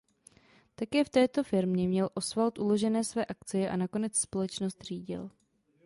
[0.75, 5.29] Také v této firmě měl Oswald uložené své akcie a nakonec společnost řídil.